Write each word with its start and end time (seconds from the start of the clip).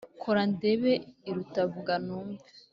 Ko 0.03 0.07
kora 0.21 0.43
ndebe 0.53 0.91
iruta 1.29 1.61
vuga 1.73 1.93
numve? 2.05 2.45